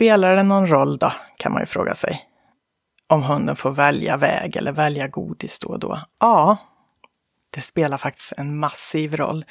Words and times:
spelar 0.00 0.36
det 0.36 0.42
någon 0.42 0.66
roll 0.66 0.98
då, 0.98 1.12
kan 1.36 1.52
man 1.52 1.62
ju 1.62 1.66
fråga 1.66 1.94
sig. 1.94 2.22
Om 3.06 3.22
hunden 3.22 3.56
får 3.56 3.70
välja 3.70 4.16
väg 4.16 4.56
eller 4.56 4.72
välja 4.72 5.08
godis 5.08 5.58
då 5.58 5.68
och 5.68 5.78
då. 5.78 6.00
Ja, 6.20 6.58
det 7.50 7.60
spelar 7.60 7.98
faktiskt 7.98 8.32
en 8.36 8.58
massiv 8.58 9.16
roll. 9.16 9.44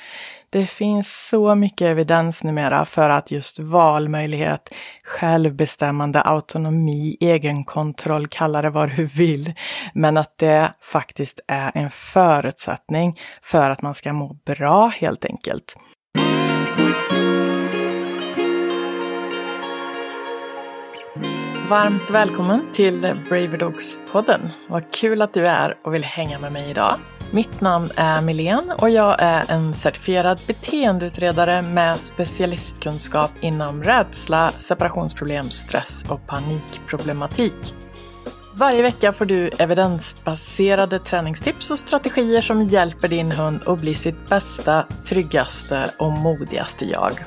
Det 0.50 0.68
finns 0.68 1.28
så 1.30 1.56
mycket 1.56 1.86
evidens 1.86 2.44
numera 2.44 2.86
för 2.86 3.10
att 3.10 3.32
just 3.32 3.60
valmöjlighet, 3.60 4.74
självbestämmande, 5.04 6.22
autonomi, 6.22 7.18
egenkontroll, 7.20 8.28
kalla 8.28 8.62
det 8.62 8.70
vad 8.70 8.96
du 8.96 9.06
vill, 9.06 9.54
men 9.94 10.18
att 10.18 10.38
det 10.38 10.74
faktiskt 10.82 11.40
är 11.48 11.72
en 11.74 11.92
förutsättning 11.92 13.20
för 13.42 13.70
att 13.70 13.82
man 13.82 13.96
ska 13.96 14.14
må 14.14 14.34
bra 14.46 14.88
helt 14.88 15.26
enkelt. 15.26 15.76
Varmt 21.70 22.10
välkommen 22.10 22.62
till 22.74 23.02
Braver 23.02 23.58
Dogs-podden. 23.58 24.50
Vad 24.68 24.94
kul 24.94 25.22
att 25.22 25.34
du 25.34 25.48
är 25.48 25.78
och 25.84 25.94
vill 25.94 26.04
hänga 26.04 26.40
med 26.40 26.52
mig 26.52 26.70
idag. 26.70 27.00
Mitt 27.32 27.62
namn 27.62 27.90
är 27.96 28.22
Milén 28.22 28.72
och 28.78 28.90
jag 28.90 29.16
är 29.20 29.52
en 29.52 29.74
certifierad 29.74 30.42
beteendeutredare 30.48 31.62
med 31.62 32.00
specialistkunskap 32.00 33.32
inom 33.42 33.84
rädsla, 33.84 34.52
separationsproblem, 34.58 35.50
stress 35.50 36.06
och 36.10 36.28
panikproblematik. 36.28 37.76
Varje 38.54 38.82
vecka 38.82 39.14
får 39.14 39.26
du 39.26 39.48
evidensbaserade 39.48 41.00
träningstips 41.00 41.72
och 41.72 41.80
strategier 41.80 42.42
som 42.42 42.68
hjälper 42.68 43.08
din 43.08 43.32
hund 43.32 43.62
att 43.66 43.80
bli 43.80 43.96
sitt 43.96 44.30
bästa, 44.30 44.86
tryggaste 45.06 45.92
och 46.00 46.12
modigaste 46.12 46.86
jag. 46.86 47.26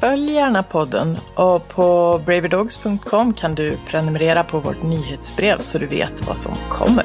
Följ 0.00 0.32
gärna 0.32 0.62
podden 0.62 1.18
och 1.34 1.68
på 1.68 2.20
braverdogs.com 2.26 3.34
kan 3.34 3.54
du 3.54 3.78
prenumerera 3.86 4.44
på 4.44 4.60
vårt 4.60 4.82
nyhetsbrev 4.82 5.58
så 5.58 5.78
du 5.78 5.86
vet 5.86 6.26
vad 6.26 6.38
som 6.38 6.54
kommer. 6.68 7.04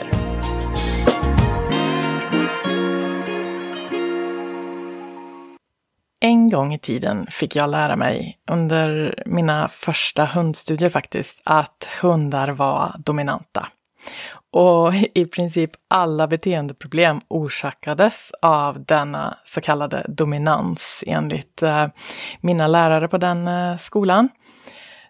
En 6.20 6.50
gång 6.50 6.74
i 6.74 6.80
tiden 6.80 7.28
fick 7.30 7.56
jag 7.56 7.70
lära 7.70 7.96
mig, 7.96 8.40
under 8.52 9.16
mina 9.26 9.68
första 9.68 10.26
hundstudier 10.26 10.90
faktiskt, 10.90 11.42
att 11.46 11.90
hundar 12.02 12.50
var 12.50 12.96
dominanta. 13.00 13.68
Och 14.52 14.94
i 15.14 15.26
princip 15.26 15.72
alla 15.88 16.28
beteendeproblem 16.28 17.22
orsakades 17.28 18.32
av 18.42 18.86
denna 18.86 19.38
så 19.44 19.62
kallade 19.62 20.06
dominans 20.08 21.04
enligt 21.08 21.64
eh, 21.64 21.88
mina 22.42 22.68
lärare 22.68 23.08
på 23.08 23.18
den 23.18 23.48
eh, 23.48 23.78
skolan. 23.78 24.30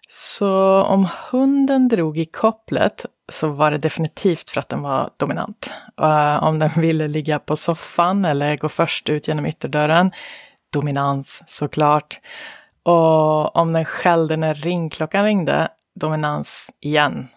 Så 0.08 0.82
om 0.82 1.08
hunden 1.30 1.88
drog 1.88 2.18
i 2.18 2.24
kopplet 2.24 3.06
så 3.32 3.48
var 3.48 3.70
det 3.70 3.78
definitivt 3.78 4.50
för 4.50 4.60
att 4.60 4.68
den 4.68 4.82
var 4.82 5.10
dominant. 5.16 5.70
Eh, 6.00 6.44
om 6.44 6.58
den 6.58 6.70
ville 6.76 7.08
ligga 7.08 7.38
på 7.38 7.56
soffan 7.56 8.24
eller 8.24 8.56
gå 8.56 8.68
först 8.68 9.08
ut 9.08 9.28
genom 9.28 9.46
ytterdörren, 9.46 10.12
dominans 10.72 11.42
såklart. 11.46 12.20
Och 12.82 13.56
om 13.56 13.72
den 13.72 13.84
skällde 13.84 14.36
när 14.36 14.54
ringklockan 14.54 15.24
ringde, 15.24 15.68
dominans 15.94 16.70
igen 16.80 17.28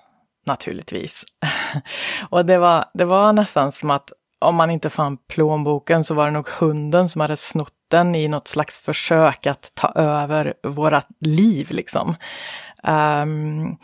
naturligtvis. 0.45 1.25
och 2.29 2.45
det 2.45 2.57
var, 2.57 2.85
det 2.93 3.05
var 3.05 3.33
nästan 3.33 3.71
som 3.71 3.89
att 3.89 4.11
om 4.39 4.55
man 4.55 4.71
inte 4.71 4.89
fann 4.89 5.17
plånboken 5.17 6.03
så 6.03 6.13
var 6.13 6.25
det 6.25 6.31
nog 6.31 6.49
hunden 6.49 7.09
som 7.09 7.21
hade 7.21 7.37
snott 7.37 7.73
den 7.87 8.15
i 8.15 8.27
något 8.27 8.47
slags 8.47 8.79
försök 8.79 9.45
att 9.45 9.71
ta 9.73 9.91
över 9.95 10.53
våra 10.63 11.03
liv 11.19 11.67
liksom. 11.71 12.15
Um, 12.83 13.77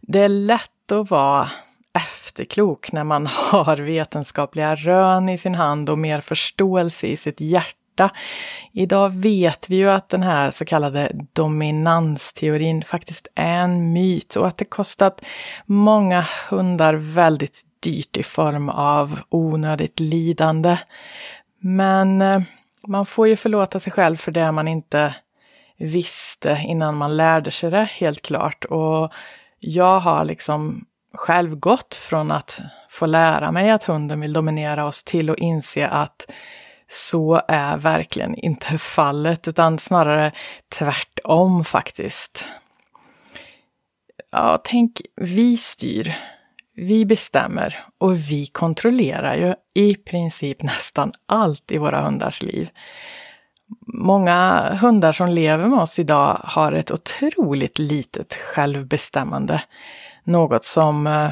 det 0.00 0.20
är 0.20 0.28
lätt 0.28 0.92
att 0.92 1.10
vara 1.10 1.50
efterklok 1.94 2.92
när 2.92 3.04
man 3.04 3.26
har 3.50 3.76
vetenskapliga 3.76 4.74
rön 4.74 5.28
i 5.28 5.38
sin 5.38 5.54
hand 5.54 5.90
och 5.90 5.98
mer 5.98 6.20
förståelse 6.20 7.06
i 7.06 7.16
sitt 7.16 7.40
hjärta 7.40 7.77
Idag 8.72 9.10
vet 9.10 9.70
vi 9.70 9.76
ju 9.76 9.90
att 9.90 10.08
den 10.08 10.22
här 10.22 10.50
så 10.50 10.64
kallade 10.64 11.12
dominansteorin 11.32 12.82
faktiskt 12.82 13.28
är 13.34 13.58
en 13.58 13.92
myt 13.92 14.36
och 14.36 14.46
att 14.46 14.56
det 14.56 14.64
kostat 14.64 15.24
många 15.66 16.26
hundar 16.50 16.94
väldigt 16.94 17.62
dyrt 17.80 18.16
i 18.16 18.22
form 18.22 18.68
av 18.68 19.18
onödigt 19.28 20.00
lidande. 20.00 20.78
Men 21.60 22.22
eh, 22.22 22.40
man 22.86 23.06
får 23.06 23.28
ju 23.28 23.36
förlåta 23.36 23.80
sig 23.80 23.92
själv 23.92 24.16
för 24.16 24.32
det 24.32 24.52
man 24.52 24.68
inte 24.68 25.14
visste 25.78 26.64
innan 26.66 26.96
man 26.96 27.16
lärde 27.16 27.50
sig 27.50 27.70
det, 27.70 27.88
helt 27.92 28.22
klart. 28.22 28.64
Och 28.64 29.12
jag 29.58 30.00
har 30.00 30.24
liksom 30.24 30.84
själv 31.14 31.56
gått 31.56 31.94
från 31.94 32.30
att 32.30 32.60
få 32.88 33.06
lära 33.06 33.52
mig 33.52 33.70
att 33.70 33.84
hunden 33.84 34.20
vill 34.20 34.32
dominera 34.32 34.86
oss 34.86 35.04
till 35.04 35.30
att 35.30 35.38
inse 35.38 35.88
att 35.88 36.30
så 36.90 37.42
är 37.48 37.76
verkligen 37.76 38.34
inte 38.34 38.78
fallet, 38.78 39.48
utan 39.48 39.78
snarare 39.78 40.32
tvärtom 40.68 41.64
faktiskt. 41.64 42.48
Ja, 44.32 44.60
tänk, 44.64 45.00
vi 45.16 45.56
styr, 45.56 46.14
vi 46.74 47.04
bestämmer 47.04 47.76
och 47.98 48.16
vi 48.16 48.46
kontrollerar 48.46 49.36
ju 49.36 49.54
i 49.74 49.94
princip 49.94 50.62
nästan 50.62 51.12
allt 51.26 51.70
i 51.70 51.78
våra 51.78 52.00
hundars 52.00 52.42
liv. 52.42 52.70
Många 53.86 54.68
hundar 54.80 55.12
som 55.12 55.28
lever 55.28 55.66
med 55.66 55.78
oss 55.78 55.98
idag 55.98 56.40
har 56.44 56.72
ett 56.72 56.90
otroligt 56.90 57.78
litet 57.78 58.34
självbestämmande. 58.34 59.62
Något 60.24 60.64
som 60.64 61.06
eh, 61.06 61.30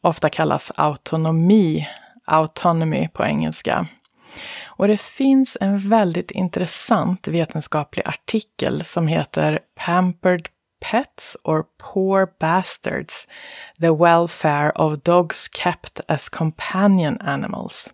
ofta 0.00 0.28
kallas 0.28 0.72
autonomi, 0.74 1.88
autonomy 2.24 3.08
på 3.08 3.24
engelska. 3.24 3.86
Och 4.78 4.88
det 4.88 5.00
finns 5.00 5.56
en 5.60 5.78
väldigt 5.78 6.30
intressant 6.30 7.28
vetenskaplig 7.28 8.06
artikel 8.06 8.84
som 8.84 9.08
heter 9.08 9.60
Pampered 9.74 10.48
Pets 10.80 11.36
or 11.44 11.64
Poor 11.78 12.28
Bastards, 12.40 13.26
The 13.80 13.90
Welfare 13.90 14.70
of 14.70 14.98
Dogs 15.02 15.50
Kept 15.52 16.00
as 16.08 16.28
Companion 16.28 17.20
Animals. 17.20 17.92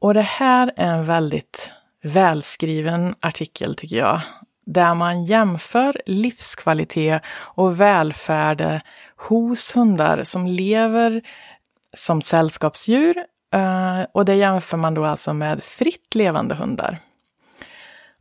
Och 0.00 0.14
det 0.14 0.22
här 0.22 0.72
är 0.76 0.98
en 0.98 1.04
väldigt 1.04 1.70
välskriven 2.02 3.14
artikel 3.20 3.74
tycker 3.76 3.96
jag, 3.96 4.20
där 4.66 4.94
man 4.94 5.24
jämför 5.24 6.02
livskvalitet 6.06 7.22
och 7.28 7.80
välfärd 7.80 8.80
hos 9.16 9.76
hundar 9.76 10.22
som 10.22 10.46
lever 10.46 11.22
som 11.94 12.22
sällskapsdjur 12.22 13.24
Eh, 13.56 14.06
och 14.12 14.24
det 14.24 14.34
jämför 14.34 14.76
man 14.76 14.94
då 14.94 15.04
alltså 15.04 15.34
med 15.34 15.62
fritt 15.62 16.14
levande 16.14 16.54
hundar. 16.54 16.98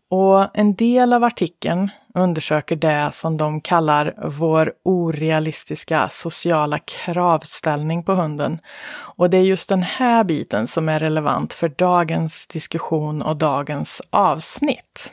Och 0.10 0.58
en 0.58 0.76
del 0.76 1.14
av 1.14 1.24
artikeln 1.24 1.90
undersöker 2.14 2.76
det 2.76 3.10
som 3.14 3.38
de 3.38 3.62
kallar 3.62 4.14
vår 4.28 4.74
orealistiska 4.84 6.10
sociala 6.12 6.80
kravställning 6.80 8.04
på 8.04 8.14
hunden. 8.14 8.60
Och 9.18 9.30
det 9.30 9.38
är 9.38 9.42
just 9.42 9.70
den 9.70 9.84
här 9.84 10.24
biten 10.24 10.68
som 10.68 10.90
är 10.90 11.00
relevant 11.00 11.54
för 11.54 11.70
dagens 11.70 12.48
diskussion 12.48 13.22
och 13.22 13.38
dagens 13.38 14.02
avsnitt. 14.10 15.12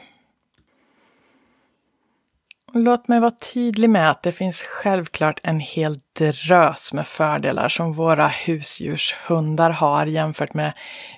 Låt 2.74 3.08
mig 3.08 3.20
vara 3.20 3.30
tydlig 3.30 3.90
med 3.90 4.10
att 4.10 4.22
det 4.22 4.32
finns 4.32 4.62
självklart 4.62 5.40
en 5.42 5.60
hel 5.60 6.00
drös 6.18 6.92
med 6.92 7.06
fördelar 7.06 7.68
som 7.68 7.92
våra 7.92 8.28
husdjurshundar 8.28 9.70
har 9.70 10.06
jämfört 10.06 10.54
med 10.54 10.72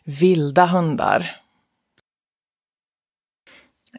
vilda 0.04 0.66
hundar. 0.66 1.31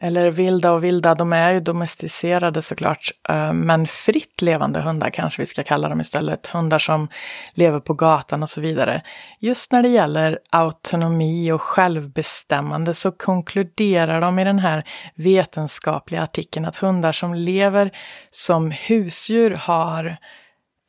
Eller 0.00 0.30
vilda 0.30 0.72
och 0.72 0.84
vilda, 0.84 1.14
de 1.14 1.32
är 1.32 1.52
ju 1.52 1.60
domesticerade 1.60 2.62
såklart, 2.62 3.10
eh, 3.28 3.52
men 3.52 3.86
fritt 3.86 4.42
levande 4.42 4.80
hundar 4.80 5.10
kanske 5.10 5.42
vi 5.42 5.46
ska 5.46 5.62
kalla 5.62 5.88
dem 5.88 6.00
istället. 6.00 6.46
Hundar 6.46 6.78
som 6.78 7.08
lever 7.54 7.80
på 7.80 7.94
gatan 7.94 8.42
och 8.42 8.50
så 8.50 8.60
vidare. 8.60 9.02
Just 9.40 9.72
när 9.72 9.82
det 9.82 9.88
gäller 9.88 10.38
autonomi 10.50 11.52
och 11.52 11.62
självbestämmande 11.62 12.94
så 12.94 13.10
konkluderar 13.10 14.20
de 14.20 14.38
i 14.38 14.44
den 14.44 14.58
här 14.58 14.84
vetenskapliga 15.14 16.22
artikeln 16.22 16.64
att 16.64 16.76
hundar 16.76 17.12
som 17.12 17.34
lever 17.34 17.90
som 18.30 18.70
husdjur 18.70 19.56
har, 19.60 20.16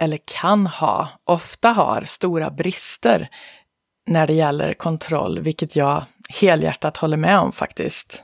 eller 0.02 0.20
kan 0.42 0.68
ha, 0.68 1.10
ofta 1.26 1.70
har 1.70 2.04
stora 2.06 2.50
brister 2.50 3.30
när 4.08 4.28
det 4.28 4.34
gäller 4.34 4.74
kontroll, 4.74 5.40
vilket 5.40 5.76
jag 5.76 6.04
helhjärtat 6.30 6.98
håller 6.98 7.18
med 7.18 7.40
om 7.40 7.52
faktiskt. 7.52 8.24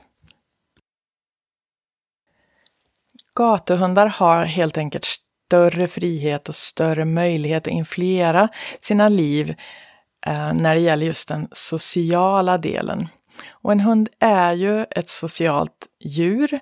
Gatuhundar 3.38 4.06
har 4.06 4.44
helt 4.44 4.78
enkelt 4.78 5.04
större 5.04 5.88
frihet 5.88 6.48
och 6.48 6.54
större 6.54 7.04
möjlighet 7.04 7.66
att 7.66 7.72
influera 7.72 8.48
sina 8.80 9.08
liv 9.08 9.54
eh, 10.26 10.52
när 10.52 10.74
det 10.74 10.80
gäller 10.80 11.06
just 11.06 11.28
den 11.28 11.48
sociala 11.52 12.58
delen. 12.58 13.08
Och 13.50 13.72
en 13.72 13.80
hund 13.80 14.08
är 14.20 14.52
ju 14.52 14.86
ett 14.90 15.10
socialt 15.10 15.86
djur, 16.00 16.60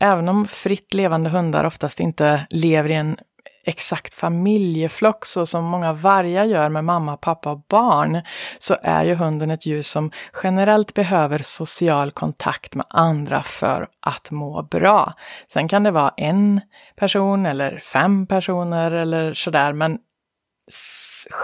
även 0.00 0.28
om 0.28 0.46
fritt 0.46 0.94
levande 0.94 1.30
hundar 1.30 1.64
oftast 1.64 2.00
inte 2.00 2.46
lever 2.50 2.90
i 2.90 2.94
en 2.94 3.16
exakt 3.64 4.14
familjeflock 4.14 5.26
så 5.26 5.46
som 5.46 5.64
många 5.64 5.92
vargar 5.92 6.44
gör 6.44 6.68
med 6.68 6.84
mamma, 6.84 7.16
pappa 7.16 7.50
och 7.50 7.64
barn, 7.68 8.22
så 8.58 8.76
är 8.82 9.04
ju 9.04 9.14
hunden 9.14 9.50
ett 9.50 9.66
djur 9.66 9.82
som 9.82 10.10
generellt 10.42 10.94
behöver 10.94 11.38
social 11.42 12.10
kontakt 12.10 12.74
med 12.74 12.86
andra 12.88 13.42
för 13.42 13.88
att 14.00 14.30
må 14.30 14.62
bra. 14.62 15.14
Sen 15.52 15.68
kan 15.68 15.82
det 15.82 15.90
vara 15.90 16.14
en 16.16 16.60
person 16.96 17.46
eller 17.46 17.78
fem 17.78 18.26
personer 18.26 18.92
eller 18.92 19.34
sådär, 19.34 19.72
men 19.72 19.98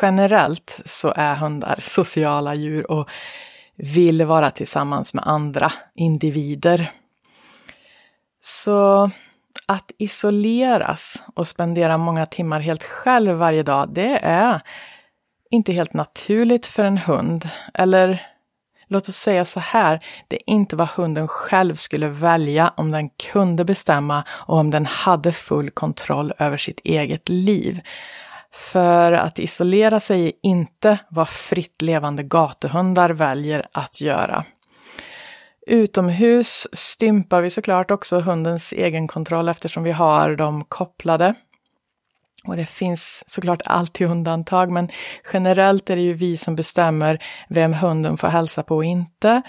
generellt 0.02 0.80
så 0.84 1.12
är 1.16 1.34
hundar 1.34 1.78
sociala 1.82 2.54
djur 2.54 2.90
och 2.90 3.08
vill 3.76 4.24
vara 4.24 4.50
tillsammans 4.50 5.14
med 5.14 5.24
andra 5.26 5.72
individer. 5.94 6.90
Så 8.40 9.10
att 9.70 9.92
isoleras 9.98 11.22
och 11.34 11.46
spendera 11.46 11.98
många 11.98 12.26
timmar 12.26 12.60
helt 12.60 12.82
själv 12.82 13.36
varje 13.36 13.62
dag, 13.62 13.88
det 13.94 14.18
är 14.22 14.60
inte 15.50 15.72
helt 15.72 15.94
naturligt 15.94 16.66
för 16.66 16.84
en 16.84 16.98
hund. 16.98 17.48
Eller 17.74 18.22
låt 18.86 19.08
oss 19.08 19.16
säga 19.16 19.44
så 19.44 19.60
här, 19.60 20.00
det 20.28 20.36
är 20.36 20.50
inte 20.54 20.76
vad 20.76 20.88
hunden 20.88 21.28
själv 21.28 21.74
skulle 21.76 22.08
välja 22.08 22.72
om 22.76 22.90
den 22.90 23.10
kunde 23.10 23.64
bestämma 23.64 24.24
och 24.30 24.56
om 24.56 24.70
den 24.70 24.86
hade 24.86 25.32
full 25.32 25.70
kontroll 25.70 26.32
över 26.38 26.56
sitt 26.56 26.80
eget 26.84 27.28
liv. 27.28 27.80
För 28.52 29.12
att 29.12 29.38
isolera 29.38 30.00
sig 30.00 30.26
är 30.26 30.32
inte 30.42 30.98
vad 31.08 31.28
fritt 31.28 31.82
levande 31.82 32.22
gatuhundar 32.22 33.10
väljer 33.10 33.66
att 33.72 34.00
göra. 34.00 34.44
Utomhus 35.70 36.66
stympar 36.72 37.42
vi 37.42 37.50
såklart 37.50 37.90
också 37.90 38.20
hundens 38.20 38.72
egenkontroll 38.72 39.48
eftersom 39.48 39.82
vi 39.82 39.92
har 39.92 40.36
dem 40.36 40.64
kopplade. 40.64 41.34
Och 42.44 42.56
det 42.56 42.66
finns 42.66 43.24
såklart 43.26 43.62
alltid 43.64 44.06
undantag, 44.06 44.70
men 44.70 44.88
generellt 45.32 45.90
är 45.90 45.96
det 45.96 46.02
ju 46.02 46.14
vi 46.14 46.36
som 46.36 46.56
bestämmer 46.56 47.18
vem 47.48 47.74
hunden 47.74 48.16
får 48.16 48.28
hälsa 48.28 48.62
på 48.62 48.76
och 48.76 48.84
inte. 48.84 49.42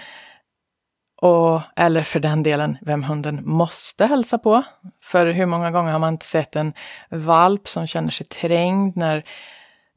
Och, 1.21 1.61
eller 1.75 2.03
för 2.03 2.19
den 2.19 2.43
delen, 2.43 2.77
vem 2.81 3.03
hunden 3.03 3.41
måste 3.43 4.05
hälsa 4.05 4.37
på. 4.37 4.63
För 5.03 5.27
hur 5.27 5.45
många 5.45 5.71
gånger 5.71 5.91
har 5.91 5.99
man 5.99 6.13
inte 6.13 6.25
sett 6.25 6.55
en 6.55 6.73
valp 7.09 7.67
som 7.67 7.87
känner 7.87 8.09
sig 8.09 8.27
trängd 8.27 8.97
när 8.97 9.23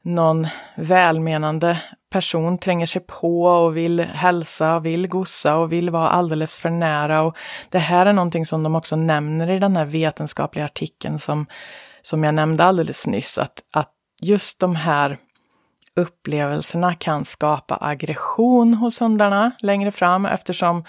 någon 0.03 0.47
välmenande 0.75 1.81
person 2.15 2.57
tränger 2.57 2.85
sig 2.85 3.01
på 3.01 3.43
och 3.43 3.77
vill 3.77 3.99
hälsa, 3.99 4.79
vill 4.79 5.07
gossa 5.07 5.55
och 5.55 5.71
vill 5.71 5.89
vara 5.89 6.09
alldeles 6.09 6.57
för 6.57 6.69
nära. 6.69 7.21
Och 7.21 7.37
det 7.69 7.79
här 7.79 8.05
är 8.05 8.13
någonting 8.13 8.45
som 8.45 8.63
de 8.63 8.75
också 8.75 8.95
nämner 8.95 9.49
i 9.49 9.59
den 9.59 9.75
här 9.75 9.85
vetenskapliga 9.85 10.65
artikeln 10.65 11.19
som, 11.19 11.45
som 12.01 12.23
jag 12.23 12.33
nämnde 12.33 12.63
alldeles 12.63 13.07
nyss, 13.07 13.37
att, 13.37 13.63
att 13.73 13.91
just 14.21 14.59
de 14.59 14.75
här 14.75 15.17
upplevelserna 15.95 16.95
kan 16.95 17.25
skapa 17.25 17.77
aggression 17.81 18.73
hos 18.73 19.01
hundarna 19.01 19.51
längre 19.61 19.91
fram 19.91 20.25
eftersom 20.25 20.83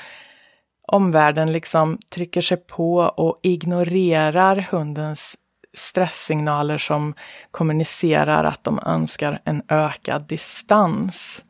omvärlden 0.89 1.53
liksom 1.53 1.99
trycker 2.11 2.41
sig 2.41 2.57
på 2.57 2.97
och 2.97 3.41
ignorerar 3.43 4.57
hundens 4.71 5.37
stresssignaler 5.77 6.79
som 6.79 7.15
kommunicerar 7.51 8.45
att 8.45 8.65
de 8.65 8.81
önskar 8.87 9.41
en 9.45 9.63
ökad 9.69 10.23
distans. 10.23 11.45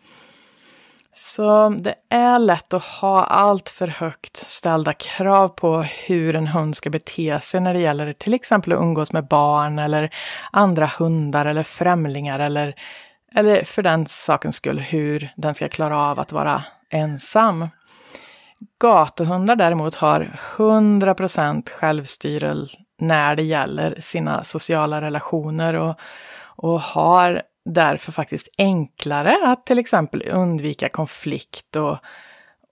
Så 1.12 1.69
det 1.69 1.94
är 2.11 2.38
lätt 2.38 2.73
att 2.73 2.84
ha 2.84 3.25
allt 3.25 3.69
för 3.69 3.87
högt 3.87 4.37
ställda 4.37 4.93
krav 4.93 5.49
på 5.49 5.82
hur 5.82 6.34
en 6.37 6.46
hund 6.46 6.76
ska 6.76 6.90
bete 6.90 7.40
sig 7.40 7.61
när 7.61 7.75
det 7.75 7.81
gäller 7.81 8.12
till 8.12 8.34
exempel 8.34 8.73
att 8.73 8.78
umgås 8.78 9.12
med 9.12 9.26
barn 9.26 9.78
eller 9.78 10.14
andra 10.52 10.90
hundar 10.99 11.46
eller 11.46 11.62
främlingar 11.62 12.38
eller, 12.38 12.75
eller 13.34 13.64
för 13.64 13.82
den 13.82 14.06
sakens 14.06 14.56
skull 14.56 14.81
hur 14.81 15.28
den 15.37 15.55
ska 15.55 15.69
klara 15.69 15.99
av 15.99 16.20
att 16.20 16.32
vara 16.32 16.64
ensam. 16.90 17.69
Gatuhundar 18.81 19.56
däremot 19.56 19.94
har 19.94 20.38
100% 20.56 21.69
när 22.99 23.37
det 23.37 23.43
gäller 23.43 23.97
sina 24.01 24.45
sociala 24.45 25.01
relationer 25.01 25.75
och, 25.75 25.95
och 26.39 26.81
har 26.81 27.43
därför 27.65 28.13
faktiskt 28.13 28.49
enklare 28.59 29.37
att 29.45 29.67
till 29.67 29.79
exempel 29.79 30.23
undvika 30.33 30.89
konflikt 30.89 31.77
och, 31.77 31.99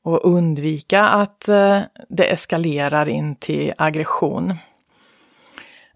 och 0.05 0.35
undvika 0.35 1.03
att 1.03 1.49
eh, 1.49 1.81
det 2.09 2.33
eskalerar 2.33 3.09
in 3.09 3.37
till 3.37 3.73
aggression. 3.79 4.55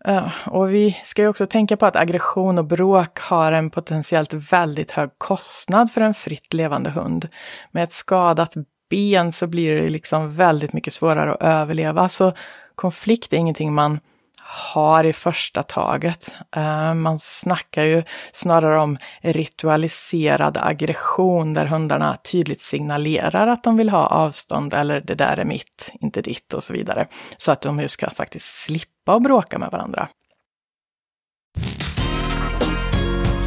Eh, 0.05 0.33
och 0.47 0.75
vi 0.75 1.01
ska 1.05 1.23
ju 1.23 1.29
också 1.29 1.47
tänka 1.47 1.77
på 1.77 1.87
att 1.87 1.97
aggression 1.97 2.59
och 2.59 2.65
bråk 2.65 3.19
har 3.19 3.53
en 3.53 3.71
potentiellt 3.71 4.33
väldigt 4.33 4.91
hög 4.91 5.11
kostnad 5.19 5.93
för 5.93 6.01
en 6.01 6.15
fritt 6.15 6.55
levande 6.55 6.91
hund. 6.91 7.29
Med 7.71 7.85
ett 7.85 7.93
skadat 7.93 8.55
ben 8.91 9.33
så 9.33 9.47
blir 9.47 9.83
det 9.83 9.89
liksom 9.89 10.35
väldigt 10.35 10.73
mycket 10.73 10.93
svårare 10.93 11.33
att 11.33 11.43
överleva. 11.43 12.09
Så 12.09 12.33
konflikt 12.75 13.33
är 13.33 13.37
ingenting 13.37 13.73
man 13.73 14.01
har 14.45 15.05
i 15.05 15.13
första 15.13 15.63
taget. 15.63 16.35
Eh, 16.57 16.95
man 16.95 17.19
snackar 17.19 17.83
ju 17.83 18.03
snarare 18.33 18.81
om 18.81 18.99
ritualiserad 19.21 20.57
aggression 20.57 21.55
där 21.55 21.67
hundarna 21.67 22.19
tydligt 22.33 22.63
signalerar 22.63 23.47
att 23.47 23.65
de 23.65 23.77
vill 23.77 23.91
ha 23.91 24.07
avstånd 24.07 24.75
eller 24.75 25.01
det 25.01 25.15
där 25.15 25.37
är 25.37 25.45
mitt, 25.45 25.93
inte 26.01 26.21
ditt 26.21 26.55
och 26.55 26.65
så 26.65 26.73
vidare. 26.73 27.07
Så 27.37 27.53
att 27.53 27.63
de 27.63 27.81
ju 27.81 27.89
ska 27.89 28.11
faktiskt 28.11 28.61
slippa 28.61 29.15
att 29.15 29.23
bråka 29.23 29.59
med 29.59 29.71
varandra. 29.71 30.09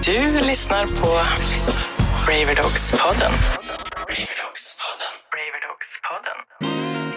Du 0.05 0.39
lyssnar 0.39 0.85
på 0.85 1.25
Braver 2.25 2.55
Dogs-podden. 2.55 3.31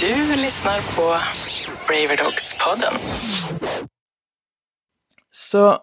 Du 0.00 0.36
lyssnar 0.36 0.96
på 0.96 1.16
Braverdogs-podden. 1.86 2.92
Så 5.30 5.78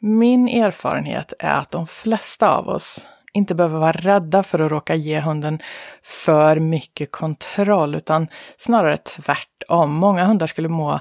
min 0.00 0.48
erfarenhet 0.48 1.32
är 1.38 1.58
att 1.58 1.70
de 1.70 1.86
flesta 1.86 2.56
av 2.56 2.68
oss 2.68 3.08
inte 3.32 3.54
behöver 3.54 3.78
vara 3.78 3.92
rädda 3.92 4.42
för 4.42 4.58
att 4.58 4.70
råka 4.70 4.94
ge 4.94 5.20
hunden 5.20 5.62
för 6.02 6.58
mycket 6.58 7.12
kontroll, 7.12 7.94
utan 7.94 8.28
snarare 8.58 8.96
tvärtom. 8.96 9.94
Många 9.94 10.24
hundar 10.24 10.46
skulle 10.46 10.68
må 10.68 11.00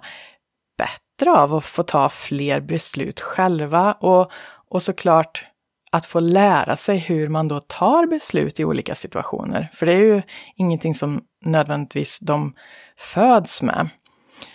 bättre 0.77 1.32
av 1.32 1.56
att 1.56 1.65
få 1.65 1.84
ta 1.84 2.10
fler 2.10 2.60
beslut 2.60 3.22
själva 3.22 3.94
och, 3.94 4.32
och 4.70 4.84
såklart 4.84 5.44
att 5.91 6.06
få 6.06 6.20
lära 6.20 6.77
sig 6.77 6.98
hur 6.98 7.27
man 7.27 7.48
då 7.48 7.60
tar 7.60 8.06
beslut 8.06 8.60
i 8.60 8.65
olika 8.65 8.96
situationer. 8.96 9.67
För 9.74 9.86
det 9.86 9.94
är 9.94 10.00
ju 10.00 10.22
ingenting 10.56 10.94
som 10.94 11.22
nödvändigtvis 11.46 12.20
de 12.20 12.53
föds 12.98 13.62
med. 13.62 13.89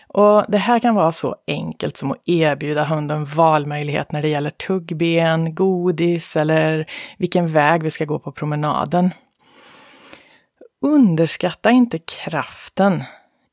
Och 0.09 0.45
det 0.49 0.59
här 0.59 0.79
kan 0.79 0.95
vara 0.95 1.12
så 1.12 1.37
enkelt 1.47 1.97
som 1.97 2.12
att 2.12 2.29
erbjuda 2.29 2.85
hunden 2.85 3.25
valmöjlighet 3.25 4.12
när 4.12 4.23
det 4.23 4.29
gäller 4.29 4.51
tuggben, 4.51 5.55
godis 5.55 6.37
eller 6.37 6.87
vilken 7.19 7.53
väg 7.53 7.83
vi 7.83 7.91
ska 7.91 8.05
gå 8.05 8.19
på 8.19 8.33
promenaden. 8.33 9.11
Underskatta 10.85 11.71
inte 11.71 11.99
kraften 11.99 13.05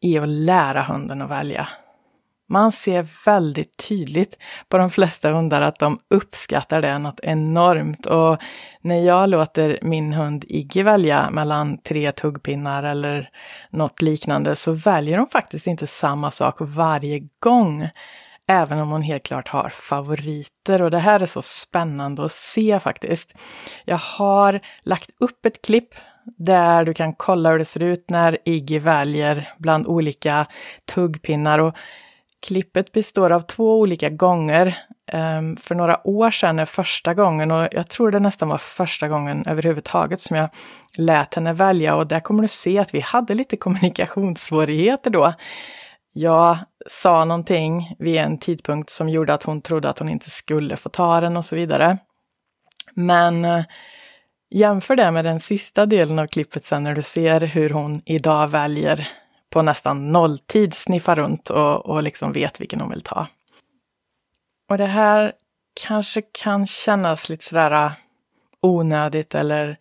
i 0.02 0.18
att 0.18 0.30
lära 0.30 0.84
hunden 0.84 1.22
att 1.22 1.30
välja. 1.30 1.68
Man 2.52 2.72
ser 2.72 3.08
väldigt 3.26 3.78
tydligt 3.78 4.38
på 4.70 4.78
de 4.78 4.90
flesta 4.90 5.32
hundar 5.32 5.62
att 5.62 5.80
de 5.80 6.00
uppskattar 6.10 6.82
det 6.82 6.98
något 6.98 7.20
enormt. 7.24 8.06
Och 8.06 8.38
när 8.82 9.06
jag 9.06 9.30
låter 9.30 9.80
min 9.82 10.14
hund 10.14 10.46
Iggy 10.48 10.84
välja 10.84 11.30
mellan 11.30 11.78
tre 11.78 12.12
tuggpinnar 12.12 12.84
eller 12.84 13.30
något 13.70 14.02
liknande 14.02 14.56
så 14.56 14.72
väljer 14.72 15.18
hon 15.18 15.28
faktiskt 15.28 15.68
inte 15.68 15.88
samma 15.88 16.32
sak 16.32 16.56
varje 16.60 17.28
gång. 17.40 17.90
Även 18.48 18.80
om 18.80 18.90
hon 18.90 19.02
helt 19.02 19.24
klart 19.24 19.48
har 19.48 19.70
favoriter 19.70 20.82
och 20.82 20.92
det 20.92 21.00
här 21.00 21.20
är 21.20 21.26
så 21.26 21.42
spännande 21.42 22.26
att 22.26 22.32
se 22.32 22.80
faktiskt. 22.80 23.36
Jag 23.86 23.98
har 23.98 24.60
lagt 24.84 25.10
upp 25.20 25.46
ett 25.46 25.62
klipp 25.62 25.96
där 26.38 26.86
du 26.86 26.94
kan 26.94 27.14
kolla 27.14 27.50
hur 27.50 27.60
det 27.60 27.66
ser 27.66 27.84
ut 27.84 28.10
när 28.10 28.38
Iggy 28.46 28.80
väljer 28.80 29.50
bland 29.58 29.88
olika 29.88 30.46
tuggpinnar. 30.86 31.60
Och 31.60 31.76
Klippet 32.42 32.92
består 32.92 33.30
av 33.32 33.42
två 33.42 33.80
olika 33.80 34.10
gånger. 34.10 34.78
Ehm, 35.12 35.58
för 35.58 35.76
några 35.76 36.08
år 36.08 36.32
sedan 36.32 36.60
är 36.60 36.66
första 36.66 37.14
gången, 37.14 37.52
och 37.52 37.68
jag 37.72 37.88
tror 37.88 38.12
det 38.12 38.20
nästan 38.20 38.50
var 38.50 38.58
första 38.58 39.08
gången 39.08 39.46
överhuvudtaget 39.48 40.22
som 40.22 40.38
jag 40.38 40.50
lät 40.98 41.34
henne 41.34 41.54
välja 41.54 41.96
och 41.96 42.08
där 42.08 42.20
kommer 42.20 42.42
du 42.42 42.48
se 42.48 42.80
att 42.80 42.94
vi 42.94 43.00
hade 43.00 43.34
lite 43.34 43.58
kommunikationssvårigheter 43.58 45.10
då. 45.10 45.34
Jag 46.14 46.58
sa 46.88 47.26
någonting 47.26 47.96
vid 48.00 48.18
en 48.18 48.38
tidpunkt 48.38 48.90
som 48.90 49.10
gjorde 49.10 49.34
att 49.34 49.44
hon 49.44 49.62
trodde 49.62 49.90
att 49.90 50.00
hon 50.00 50.10
inte 50.10 50.30
skulle 50.30 50.78
få 50.78 50.90
ta 50.90 51.22
den 51.22 51.38
och 51.38 51.46
så 51.46 51.56
vidare. 51.56 51.98
Men 52.94 53.46
eh, 53.46 53.64
jämför 54.50 54.96
det 54.96 55.12
med 55.12 55.26
den 55.26 55.40
sista 55.40 55.86
delen 55.86 56.20
av 56.20 56.28
klippet 56.28 56.66
sen 56.66 56.84
när 56.84 56.96
du 56.96 57.04
ser 57.04 57.42
hur 57.42 57.70
hon 57.70 58.02
idag 58.06 58.48
väljer 58.48 59.08
på 59.50 59.62
nästan 59.62 60.12
nolltid 60.12 60.74
sniffar 60.74 61.16
runt 61.16 61.50
och, 61.50 61.86
och 61.86 62.04
liksom 62.04 62.32
vet 62.32 62.62
vilken 62.62 62.82
hon 62.82 62.90
vill 62.90 63.02
ta. 63.02 63.28
Och 64.70 64.78
det 64.78 64.86
här 64.86 65.34
kanske 65.74 66.22
kan 66.22 66.68
kännas 66.68 67.30
lite 67.30 67.46
sådär 67.46 67.86
äh, 67.86 67.92
onödigt 68.62 69.36
eller 69.36 69.78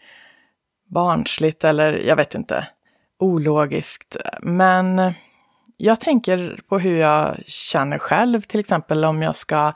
barnsligt 0.88 1.64
eller 1.64 1.92
jag 1.92 2.16
vet 2.16 2.34
inte, 2.34 2.68
ologiskt. 3.18 4.16
Men 4.40 5.14
jag 5.76 6.00
tänker 6.00 6.60
på 6.68 6.78
hur 6.78 6.96
jag 6.96 7.36
känner 7.46 7.98
själv, 7.98 8.40
till 8.40 8.60
exempel 8.60 9.04
om 9.04 9.22
jag 9.22 9.36
ska 9.36 9.72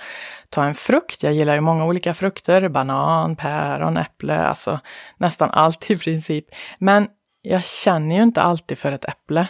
ta 0.48 0.64
en 0.64 0.74
frukt. 0.74 1.22
Jag 1.22 1.32
gillar 1.32 1.54
ju 1.54 1.60
många 1.60 1.84
olika 1.84 2.14
frukter, 2.14 2.68
banan, 2.68 3.36
päron, 3.36 3.96
äpple, 3.96 4.38
alltså 4.38 4.80
nästan 5.16 5.50
allt 5.50 5.90
i 5.90 5.96
princip. 5.96 6.46
Men 6.78 7.08
jag 7.42 7.64
känner 7.64 8.16
ju 8.16 8.22
inte 8.22 8.42
alltid 8.42 8.78
för 8.78 8.92
ett 8.92 9.04
äpple. 9.04 9.48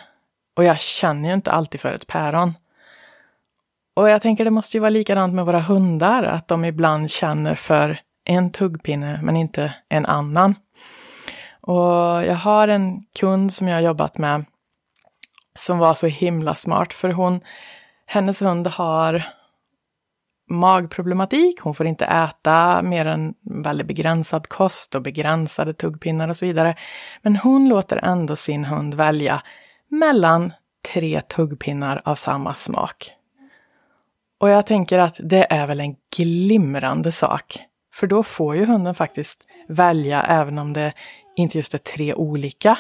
Och 0.57 0.65
jag 0.65 0.81
känner 0.81 1.29
ju 1.29 1.35
inte 1.35 1.51
alltid 1.51 1.81
för 1.81 1.95
ett 1.95 2.07
päron. 2.07 2.55
Och 3.95 4.09
jag 4.09 4.23
tänker 4.23 4.45
det 4.45 4.51
måste 4.51 4.77
ju 4.77 4.81
vara 4.81 4.91
likadant 4.91 5.35
med 5.35 5.47
våra 5.47 5.61
hundar, 5.61 6.23
att 6.23 6.49
de 6.49 6.65
ibland 6.65 7.11
känner 7.11 7.55
för 7.55 8.01
en 8.25 8.51
tuggpinne 8.51 9.21
men 9.23 9.37
inte 9.37 9.75
en 9.89 10.07
annan. 10.07 10.55
Och 11.61 12.25
jag 12.25 12.35
har 12.35 12.69
en 12.69 13.05
kund 13.21 13.53
som 13.53 13.69
jag 13.69 13.77
har 13.77 13.83
jobbat 13.83 14.19
med 14.19 14.45
som 15.55 15.79
var 15.79 15.95
så 15.95 16.07
himla 16.07 16.55
smart 16.55 16.93
för 16.93 17.09
hon, 17.09 17.41
hennes 18.07 18.43
hund 18.43 18.67
har 18.67 19.25
magproblematik. 20.51 21.61
Hon 21.61 21.75
får 21.75 21.87
inte 21.87 22.05
äta 22.05 22.83
mer 22.83 23.07
än 23.07 23.35
väldigt 23.41 23.87
begränsad 23.87 24.49
kost 24.49 24.95
och 24.95 25.03
begränsade 25.03 25.75
tuggpinnar 25.75 26.29
och 26.29 26.37
så 26.37 26.47
vidare. 26.47 26.77
Men 27.23 27.37
hon 27.37 27.69
låter 27.69 27.97
ändå 27.97 28.37
sin 28.37 28.65
hund 28.65 28.95
välja 28.95 29.43
mellan 29.93 30.53
tre 30.93 31.21
tuggpinnar 31.21 32.01
av 32.05 32.15
samma 32.15 32.55
smak. 32.55 33.13
Och 34.41 34.49
jag 34.49 34.67
tänker 34.67 34.99
att 34.99 35.21
det 35.23 35.53
är 35.53 35.67
väl 35.67 35.81
en 35.81 35.97
glimrande 36.17 37.13
sak. 37.13 37.59
För 37.95 38.07
då 38.07 38.23
får 38.23 38.57
ju 38.57 38.65
hunden 38.65 38.95
faktiskt 38.95 39.47
välja 39.69 40.23
även 40.23 40.59
om 40.59 40.73
det 40.73 40.93
inte 41.37 41.59
just 41.59 41.75
är 41.75 41.79
tre 41.79 42.15
olika 42.15 42.79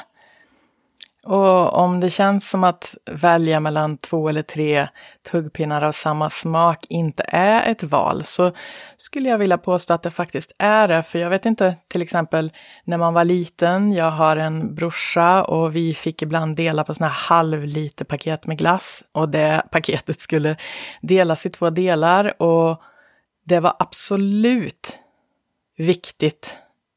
och 1.27 1.75
om 1.75 2.01
det 2.01 2.11
känns 2.11 2.51
som 2.51 2.65
att 2.65 2.95
välja 3.11 3.61
mellan 3.61 3.99
två 3.99 4.29
eller 4.29 4.43
tre 4.43 4.89
tuggpinnar 5.31 5.83
av 5.83 5.93
samma 5.93 6.31
smak 6.31 6.79
inte 6.89 7.25
är 7.29 7.71
ett 7.71 7.83
val 7.83 8.25
så 8.25 8.53
skulle 8.97 9.29
jag 9.29 9.39
vilja 9.39 9.59
påstå 9.59 9.95
att 9.95 10.03
det 10.03 10.11
faktiskt 10.11 10.53
är 10.59 10.89
det. 10.89 11.03
För 11.03 11.19
jag 11.19 11.31
vet 11.31 11.47
inte, 11.47 11.77
till 11.89 12.03
exempel 12.03 12.53
när 12.85 12.97
man 12.97 13.15
var 13.15 13.25
liten, 13.25 13.93
jag 13.93 14.11
har 14.11 14.37
en 14.37 14.75
brorsa 14.75 15.45
och 15.45 15.77
vi 15.77 15.95
fick 15.95 16.23
ibland 16.23 16.57
dela 16.57 16.85
på 16.85 16.95
såna 16.95 17.09
här 17.09 17.37
halvliter 17.37 18.05
paket 18.05 18.47
med 18.47 18.59
glass 18.59 19.03
och 19.13 19.29
det 19.29 19.63
paketet 19.71 20.21
skulle 20.21 20.57
delas 21.01 21.47
i 21.47 21.51
två 21.51 21.71
delar 21.71 22.43
och 22.43 22.83
det 23.45 23.61
var 23.61 23.77
absolut 23.79 24.99
viktigt 25.77 26.57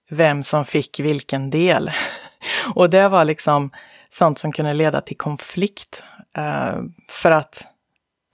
vem 0.10 0.44
som 0.44 0.66
fick 0.66 1.00
vilken 1.00 1.50
del. 1.50 1.92
Och 2.76 2.90
det 2.90 3.08
var 3.08 3.26
liksom 3.26 3.72
sånt 4.16 4.40
som 4.40 4.52
kunde 4.52 4.74
leda 4.74 5.02
till 5.02 5.18
konflikt. 5.18 6.04
Eh, 6.38 6.76
för 7.10 7.32
att 7.32 7.64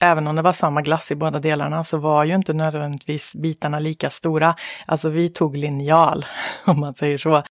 även 0.02 0.26
om 0.26 0.36
det 0.36 0.42
var 0.42 0.52
samma 0.52 0.82
glass 0.82 1.10
i 1.10 1.14
båda 1.14 1.38
delarna 1.38 1.84
så 1.84 1.98
var 1.98 2.24
ju 2.24 2.34
inte 2.34 2.52
nödvändigtvis 2.52 3.34
bitarna 3.34 3.78
lika 3.78 4.10
stora. 4.10 4.54
Alltså 4.86 5.08
vi 5.08 5.28
tog 5.28 5.56
linjal, 5.56 6.26
om 6.64 6.80
man 6.80 6.94
säger 6.94 7.18
så. 7.18 7.42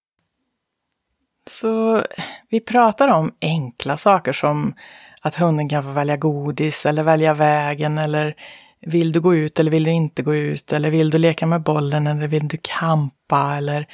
Så 1.50 2.02
vi 2.48 2.60
pratar 2.60 3.08
om 3.08 3.32
enkla 3.40 3.96
saker 3.96 4.32
som 4.32 4.74
att 5.20 5.34
hunden 5.34 5.68
kan 5.68 5.82
få 5.82 5.90
välja 5.90 6.16
godis 6.16 6.86
eller 6.86 7.02
välja 7.02 7.34
vägen 7.34 7.98
eller 7.98 8.34
vill 8.80 9.12
du 9.12 9.20
gå 9.20 9.34
ut 9.34 9.58
eller 9.58 9.70
vill 9.70 9.84
du 9.84 9.90
inte 9.90 10.22
gå 10.22 10.34
ut 10.34 10.72
eller 10.72 10.90
vill 10.90 11.10
du 11.10 11.18
leka 11.18 11.46
med 11.46 11.62
bollen 11.62 12.06
eller 12.06 12.26
vill 12.26 12.48
du 12.48 12.58
kampa 12.62 13.54
eller 13.56 13.86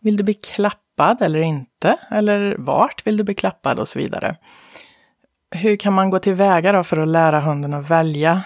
vill 0.00 0.16
du 0.16 0.22
bli 0.22 0.34
klappad 0.34 0.89
klappad 1.00 1.22
eller 1.22 1.40
inte? 1.40 1.96
Eller 2.10 2.56
vart 2.58 3.06
vill 3.06 3.16
du 3.16 3.24
bli 3.24 3.34
klappad 3.34 3.78
och 3.78 3.88
så 3.88 3.98
vidare. 3.98 4.36
Hur 5.50 5.76
kan 5.76 5.92
man 5.92 6.10
gå 6.10 6.18
tillväga 6.18 6.72
då 6.72 6.84
för 6.84 6.96
att 6.96 7.08
lära 7.08 7.40
hunden 7.40 7.74
att 7.74 7.90
välja? 7.90 8.42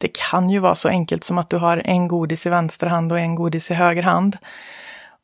Det 0.00 0.08
kan 0.08 0.50
ju 0.50 0.58
vara 0.58 0.74
så 0.74 0.88
enkelt 0.88 1.24
som 1.24 1.38
att 1.38 1.50
du 1.50 1.56
har 1.56 1.82
en 1.84 2.08
godis 2.08 2.46
i 2.46 2.50
vänster 2.50 2.86
hand 2.86 3.12
och 3.12 3.18
en 3.18 3.34
godis 3.34 3.70
i 3.70 3.74
höger 3.74 4.02
hand. 4.02 4.36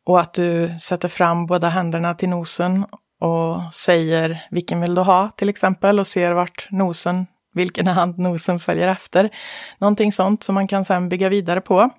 Och 0.04 0.20
att 0.20 0.34
du 0.34 0.78
sätter 0.80 1.08
fram 1.08 1.46
båda 1.46 1.68
händerna 1.68 2.14
till 2.14 2.28
nosen 2.28 2.86
och 3.20 3.74
säger 3.74 4.46
vilken 4.50 4.80
vill 4.80 4.94
du 4.94 5.00
ha 5.00 5.30
till 5.36 5.48
exempel 5.48 5.98
och 5.98 6.06
ser 6.06 6.32
vart 6.32 6.68
nosen, 6.70 7.26
vilken 7.54 7.86
hand 7.86 8.18
nosen 8.18 8.58
följer 8.58 8.88
efter. 8.88 9.30
Någonting 9.78 10.12
sånt 10.12 10.42
som 10.42 10.54
man 10.54 10.68
kan 10.68 10.84
sedan 10.84 11.08
bygga 11.08 11.28
vidare 11.28 11.60
på. 11.60 11.90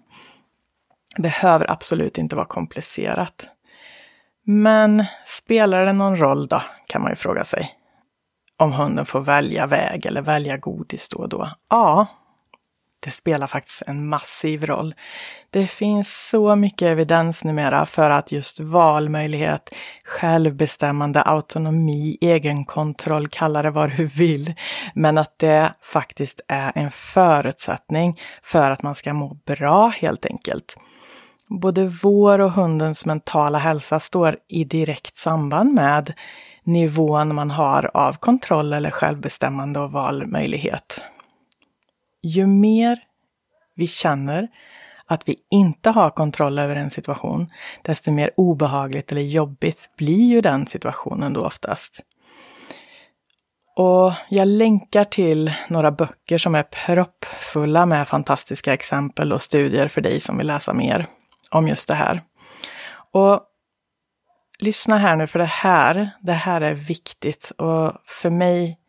Behöver 1.17 1.71
absolut 1.71 2.17
inte 2.17 2.35
vara 2.35 2.45
komplicerat. 2.45 3.49
Men 4.51 5.06
spelar 5.25 5.86
det 5.86 5.94
någon 5.94 6.18
roll 6.18 6.48
då, 6.48 6.62
kan 6.88 7.01
man 7.01 7.12
ju 7.12 7.15
fråga 7.15 7.44
sig. 7.44 7.72
Om 8.58 8.74
hunden 8.74 9.06
får 9.06 9.20
välja 9.20 9.65
väg 9.65 10.06
eller 10.06 10.22
välja 10.22 10.58
godis 10.58 11.10
då 11.10 11.18
och 11.18 11.29
då? 11.29 11.50
Ja, 11.70 12.08
det 13.00 13.12
spelar 13.12 13.48
faktiskt 13.48 13.84
en 13.88 14.10
massiv 14.10 14.65
roll. 14.65 14.96
Det 15.50 15.68
finns 15.68 16.29
så 16.29 16.56
mycket 16.56 16.86
evidens 16.86 17.44
numera 17.44 17.86
för 17.86 18.10
att 18.10 18.32
just 18.32 18.60
valmöjlighet, 18.60 19.75
självbestämmande, 20.06 21.22
autonomi, 21.22 22.18
egenkontroll, 22.22 23.27
kalla 23.27 23.62
det 23.62 23.72
vad 23.72 23.98
du 23.98 24.06
vill, 24.06 24.53
men 24.94 25.18
att 25.18 25.39
det 25.39 25.74
faktiskt 25.82 26.41
är 26.48 26.72
en 26.75 26.91
förutsättning 26.91 28.20
för 28.44 28.72
att 28.72 28.84
man 28.84 28.96
ska 28.96 29.13
må 29.13 29.34
bra 29.46 29.88
helt 29.88 30.25
enkelt. 30.25 30.75
Både 31.50 31.86
vår 31.86 32.39
och 32.39 32.51
hundens 32.51 33.06
mentala 33.06 33.58
hälsa 33.58 34.00
står 34.00 34.38
i 34.48 34.63
direkt 34.63 35.18
samband 35.18 35.74
med 35.74 36.13
nivån 36.63 37.36
man 37.36 37.51
har 37.51 37.91
av 37.94 38.13
kontroll 38.13 38.74
eller 38.74 38.91
självbestämmande 38.91 39.79
och 39.79 39.91
valmöjlighet. 39.91 41.01
Ju 42.22 42.48
mer 42.48 43.00
vi 43.75 43.88
känner 43.88 44.48
att 45.06 45.29
vi 45.29 45.36
inte 45.51 45.89
har 45.89 46.10
kontroll 46.10 46.60
över 46.60 46.75
en 46.75 46.89
situation, 46.89 47.48
desto 47.82 48.12
mer 48.12 48.29
obehagligt 48.36 49.12
eller 49.12 49.22
jobbigt 49.22 49.89
blir 49.98 50.29
ju 50.29 50.41
den 50.41 50.68
situationen 50.68 51.34
då 51.34 51.46
oftast. 51.46 52.00
Och 53.75 54.13
jag 54.29 54.48
länkar 54.48 55.03
till 55.03 55.53
några 55.70 55.91
böcker 55.91 56.38
som 56.38 56.56
är 56.56 56.63
proppfulla 56.63 57.86
med 57.86 58.08
fantastiska 58.08 58.74
exempel 58.74 59.34
och 59.34 59.41
studier 59.41 59.88
för 59.88 60.01
dig 60.01 60.20
som 60.20 60.38
vill 60.38 60.48
läsa 60.48 60.74
mer 60.74 61.08
om 61.51 61.68
just 61.68 61.88
det 61.88 61.96
här. 61.96 62.22
Och 63.12 63.41
lyssna 64.60 64.98
här 64.98 65.15
nu, 65.15 65.27
för 65.27 65.39
det 65.39 65.46
här, 65.46 66.10
det 66.22 66.34
här 66.34 66.62
är 66.62 66.74
viktigt 66.74 67.51
och 67.58 67.94
för 68.06 68.29
mig 68.29 68.79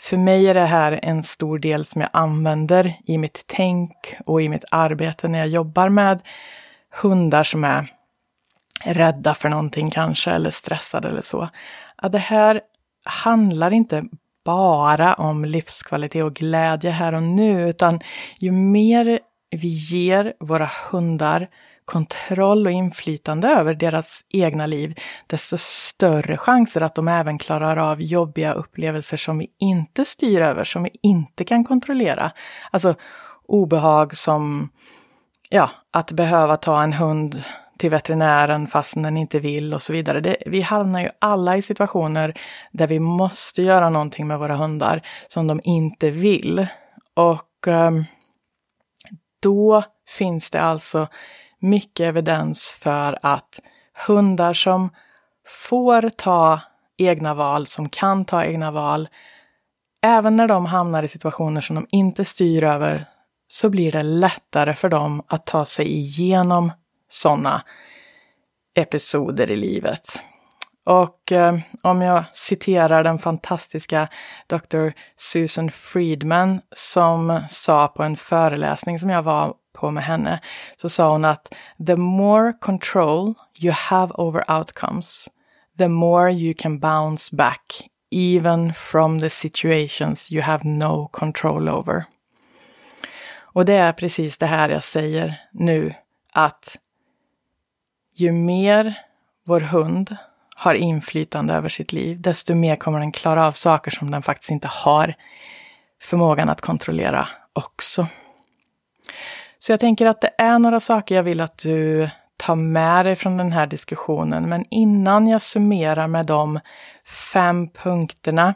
För 0.00 0.16
mig 0.16 0.46
är 0.48 0.54
det 0.54 0.66
här 0.66 1.00
en 1.02 1.22
stor 1.22 1.58
del 1.58 1.84
som 1.84 2.00
jag 2.00 2.10
använder 2.12 2.94
i 3.04 3.18
mitt 3.18 3.44
tänk 3.46 4.16
och 4.26 4.42
i 4.42 4.48
mitt 4.48 4.64
arbete 4.70 5.28
när 5.28 5.38
jag 5.38 5.48
jobbar 5.48 5.88
med 5.88 6.20
hundar 7.02 7.44
som 7.44 7.64
är 7.64 7.86
rädda 8.84 9.34
för 9.34 9.48
någonting 9.48 9.90
kanske, 9.90 10.30
eller 10.30 10.50
stressade 10.50 11.08
eller 11.08 11.22
så. 11.22 11.48
Att 11.96 12.12
det 12.12 12.18
här 12.18 12.60
handlar 13.04 13.72
inte 13.72 14.04
bara 14.44 15.14
om 15.14 15.44
livskvalitet 15.44 16.24
och 16.24 16.34
glädje 16.34 16.90
här 16.90 17.12
och 17.12 17.22
nu, 17.22 17.68
utan 17.68 18.00
ju 18.40 18.50
mer 18.50 19.20
vi 19.50 19.68
ger 19.68 20.34
våra 20.40 20.70
hundar 20.90 21.48
kontroll 21.88 22.66
och 22.66 22.72
inflytande 22.72 23.48
över 23.48 23.74
deras 23.74 24.24
egna 24.28 24.66
liv, 24.66 24.98
desto 25.26 25.56
större 25.58 26.36
chanser 26.36 26.80
att 26.80 26.94
de 26.94 27.08
även 27.08 27.38
klarar 27.38 27.76
av 27.76 28.02
jobbiga 28.02 28.52
upplevelser 28.52 29.16
som 29.16 29.38
vi 29.38 29.46
inte 29.58 30.04
styr 30.04 30.40
över, 30.40 30.64
som 30.64 30.82
vi 30.82 30.90
inte 31.02 31.44
kan 31.44 31.64
kontrollera. 31.64 32.32
Alltså 32.70 32.94
obehag 33.46 34.16
som, 34.16 34.68
ja, 35.50 35.70
att 35.90 36.12
behöva 36.12 36.56
ta 36.56 36.82
en 36.82 36.92
hund 36.92 37.42
till 37.78 37.90
veterinären 37.90 38.66
fastän 38.66 39.02
den 39.02 39.16
inte 39.16 39.38
vill 39.38 39.74
och 39.74 39.82
så 39.82 39.92
vidare. 39.92 40.20
Det, 40.20 40.36
vi 40.46 40.60
hamnar 40.60 41.00
ju 41.00 41.08
alla 41.18 41.56
i 41.56 41.62
situationer 41.62 42.34
där 42.72 42.86
vi 42.86 43.00
måste 43.00 43.62
göra 43.62 43.90
någonting 43.90 44.26
med 44.26 44.38
våra 44.38 44.56
hundar 44.56 45.02
som 45.28 45.46
de 45.46 45.60
inte 45.64 46.10
vill. 46.10 46.66
Och 47.14 47.66
um, 47.66 48.04
då 49.42 49.84
finns 50.18 50.50
det 50.50 50.60
alltså 50.60 51.08
mycket 51.60 52.04
evidens 52.04 52.78
för 52.82 53.18
att 53.22 53.60
hundar 54.06 54.54
som 54.54 54.90
får 55.46 56.10
ta 56.10 56.60
egna 56.98 57.34
val, 57.34 57.66
som 57.66 57.88
kan 57.88 58.24
ta 58.24 58.44
egna 58.44 58.70
val, 58.70 59.08
även 60.02 60.36
när 60.36 60.48
de 60.48 60.66
hamnar 60.66 61.02
i 61.02 61.08
situationer 61.08 61.60
som 61.60 61.74
de 61.76 61.86
inte 61.90 62.24
styr 62.24 62.64
över, 62.64 63.04
så 63.48 63.70
blir 63.70 63.92
det 63.92 64.02
lättare 64.02 64.74
för 64.74 64.88
dem 64.88 65.22
att 65.26 65.46
ta 65.46 65.64
sig 65.64 65.86
igenom 65.86 66.72
sådana 67.08 67.62
episoder 68.74 69.50
i 69.50 69.56
livet. 69.56 70.20
Och 70.86 71.32
eh, 71.32 71.58
om 71.82 72.02
jag 72.02 72.24
citerar 72.32 73.04
den 73.04 73.18
fantastiska 73.18 74.08
Dr. 74.46 74.88
Susan 75.16 75.70
Friedman 75.70 76.60
som 76.72 77.40
sa 77.48 77.88
på 77.88 78.02
en 78.02 78.16
föreläsning 78.16 78.98
som 78.98 79.10
jag 79.10 79.22
var 79.22 79.54
på 79.80 79.90
med 79.90 80.04
henne, 80.04 80.40
så 80.76 80.88
sa 80.88 81.10
hon 81.10 81.24
att 81.24 81.54
the 81.86 81.96
more 81.96 82.52
control 82.52 83.34
you 83.60 83.72
have 83.72 84.12
over 84.14 84.50
outcomes, 84.58 85.28
the 85.78 85.88
more 85.88 86.32
you 86.32 86.54
can 86.58 86.78
bounce 86.78 87.36
back 87.36 87.88
even 88.10 88.74
from 88.74 89.18
the 89.18 89.30
situations 89.30 90.32
you 90.32 90.42
have 90.42 90.64
no 90.64 91.08
control 91.12 91.68
over. 91.68 92.04
Och 93.38 93.64
det 93.64 93.74
är 93.74 93.92
precis 93.92 94.38
det 94.38 94.46
här 94.46 94.68
jag 94.68 94.84
säger 94.84 95.34
nu, 95.52 95.94
att 96.32 96.76
ju 98.14 98.32
mer 98.32 98.94
vår 99.44 99.60
hund 99.60 100.16
har 100.56 100.74
inflytande 100.74 101.54
över 101.54 101.68
sitt 101.68 101.92
liv, 101.92 102.20
desto 102.20 102.54
mer 102.54 102.76
kommer 102.76 102.98
den 102.98 103.12
klara 103.12 103.46
av 103.46 103.52
saker 103.52 103.90
som 103.90 104.10
den 104.10 104.22
faktiskt 104.22 104.50
inte 104.50 104.68
har 104.68 105.14
förmågan 106.02 106.48
att 106.48 106.60
kontrollera 106.60 107.28
också. 107.52 108.06
Så 109.58 109.72
jag 109.72 109.80
tänker 109.80 110.06
att 110.06 110.20
det 110.20 110.30
är 110.38 110.58
några 110.58 110.80
saker 110.80 111.14
jag 111.14 111.22
vill 111.22 111.40
att 111.40 111.58
du 111.58 112.08
tar 112.36 112.54
med 112.54 113.06
dig 113.06 113.16
från 113.16 113.36
den 113.36 113.52
här 113.52 113.66
diskussionen. 113.66 114.48
Men 114.48 114.64
innan 114.70 115.26
jag 115.26 115.42
summerar 115.42 116.06
med 116.06 116.26
de 116.26 116.60
fem 117.32 117.68
punkterna 117.68 118.54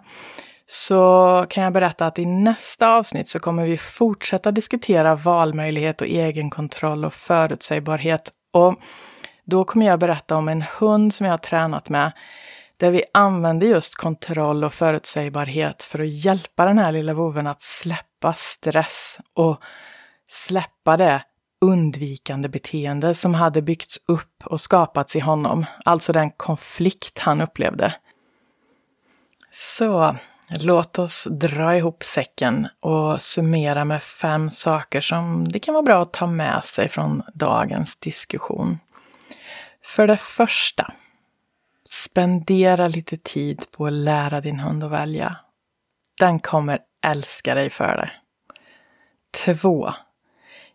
så 0.66 1.46
kan 1.48 1.64
jag 1.64 1.72
berätta 1.72 2.06
att 2.06 2.18
i 2.18 2.26
nästa 2.26 2.96
avsnitt 2.96 3.28
så 3.28 3.40
kommer 3.40 3.64
vi 3.64 3.78
fortsätta 3.78 4.50
diskutera 4.50 5.14
valmöjlighet 5.14 6.00
och 6.00 6.06
egenkontroll 6.06 7.04
och 7.04 7.14
förutsägbarhet. 7.14 8.30
Och 8.52 8.74
då 9.44 9.64
kommer 9.64 9.86
jag 9.86 9.98
berätta 9.98 10.36
om 10.36 10.48
en 10.48 10.64
hund 10.78 11.14
som 11.14 11.26
jag 11.26 11.32
har 11.32 11.38
tränat 11.38 11.88
med 11.88 12.12
där 12.76 12.90
vi 12.90 13.02
använder 13.14 13.66
just 13.66 13.96
kontroll 13.96 14.64
och 14.64 14.74
förutsägbarhet 14.74 15.82
för 15.82 15.98
att 15.98 16.24
hjälpa 16.24 16.64
den 16.64 16.78
här 16.78 16.92
lilla 16.92 17.14
voven 17.14 17.46
att 17.46 17.62
släppa 17.62 18.32
stress 18.32 19.18
och 19.34 19.62
släppa 20.32 20.96
det 20.96 21.22
undvikande 21.60 22.48
beteende 22.48 23.14
som 23.14 23.34
hade 23.34 23.62
byggts 23.62 23.98
upp 24.08 24.42
och 24.44 24.60
skapats 24.60 25.16
i 25.16 25.20
honom, 25.20 25.66
alltså 25.84 26.12
den 26.12 26.30
konflikt 26.30 27.18
han 27.18 27.40
upplevde. 27.40 27.94
Så 29.52 30.16
låt 30.60 30.98
oss 30.98 31.28
dra 31.30 31.76
ihop 31.76 32.04
säcken 32.04 32.68
och 32.80 33.22
summera 33.22 33.84
med 33.84 34.02
fem 34.02 34.50
saker 34.50 35.00
som 35.00 35.48
det 35.48 35.58
kan 35.58 35.74
vara 35.74 35.82
bra 35.82 36.02
att 36.02 36.12
ta 36.12 36.26
med 36.26 36.64
sig 36.64 36.88
från 36.88 37.22
dagens 37.34 37.96
diskussion. 37.96 38.78
För 39.84 40.06
det 40.06 40.16
första, 40.16 40.92
spendera 41.88 42.88
lite 42.88 43.16
tid 43.16 43.64
på 43.70 43.86
att 43.86 43.92
lära 43.92 44.40
din 44.40 44.60
hund 44.60 44.84
att 44.84 44.90
välja. 44.90 45.36
Den 46.20 46.40
kommer 46.40 46.78
älska 47.06 47.54
dig 47.54 47.70
för 47.70 47.96
det. 47.96 48.10
Två, 49.44 49.92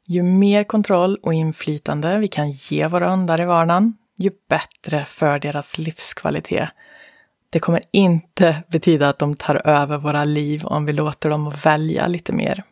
ju 0.08 0.24
mer 0.24 0.64
kontroll 0.64 1.18
och 1.24 1.34
inflytande 1.34 2.18
vi 2.18 2.28
kan 2.28 2.52
ge 2.52 2.88
våra 2.88 3.10
hundar 3.10 3.42
i 3.42 3.46
vardagen, 3.46 3.98
ju 4.18 4.32
bättre 4.50 5.06
för 5.06 5.40
deras 5.40 5.78
livskvalitet. 5.78 6.70
Det 7.50 7.60
kommer 7.60 7.82
inte 7.92 8.64
betyda 8.68 9.10
att 9.10 9.20
de 9.20 9.36
tar 9.36 9.68
över 9.68 9.98
våra 9.98 10.24
liv 10.24 10.66
om 10.66 10.86
vi 10.86 10.94
låter 10.94 11.30
dem 11.30 11.54
välja 11.64 12.08
lite 12.08 12.34
mer. 12.34 12.64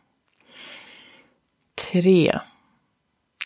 3. 1.92 2.40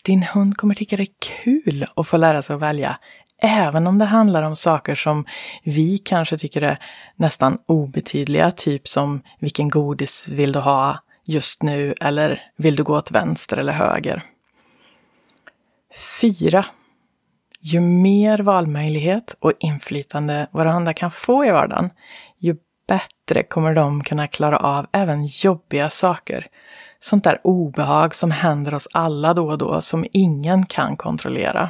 Din 0.05 0.23
hund 0.23 0.57
kommer 0.57 0.75
tycka 0.75 0.97
det 0.97 1.03
är 1.03 1.43
kul 1.43 1.85
att 1.95 2.07
få 2.07 2.17
lära 2.17 2.41
sig 2.41 2.53
att 2.53 2.61
välja, 2.61 2.99
även 3.41 3.87
om 3.87 3.97
det 3.97 4.05
handlar 4.05 4.43
om 4.43 4.55
saker 4.55 4.95
som 4.95 5.25
vi 5.63 5.97
kanske 5.97 6.37
tycker 6.37 6.61
är 6.61 6.79
nästan 7.15 7.57
obetydliga, 7.65 8.51
typ 8.51 8.87
som 8.87 9.21
vilken 9.39 9.69
godis 9.69 10.27
vill 10.27 10.51
du 10.51 10.59
ha 10.59 10.99
just 11.29 11.63
nu 11.63 11.93
eller 12.01 12.41
vill 12.57 12.75
du 12.75 12.83
gå 12.83 12.97
åt 12.97 13.11
vänster 13.11 13.57
eller 13.57 13.73
höger? 13.73 14.23
4. 16.21 16.65
Ju 17.61 17.79
mer 17.79 18.39
valmöjlighet 18.39 19.35
och 19.39 19.53
inflytande 19.59 20.47
våra 20.51 20.71
hundar 20.71 20.93
kan 20.93 21.11
få 21.11 21.45
i 21.45 21.51
vardagen, 21.51 21.89
ju 22.37 22.55
bättre 22.87 23.43
kommer 23.43 23.75
de 23.75 24.03
kunna 24.03 24.27
klara 24.27 24.57
av 24.57 24.87
även 24.91 25.25
jobbiga 25.25 25.89
saker 25.89 26.47
sånt 26.99 27.23
där 27.23 27.39
obehag 27.43 28.15
som 28.15 28.31
händer 28.31 28.73
oss 28.73 28.87
alla 28.93 29.33
då 29.33 29.49
och 29.49 29.57
då 29.57 29.81
som 29.81 30.05
ingen 30.11 30.65
kan 30.65 30.97
kontrollera. 30.97 31.69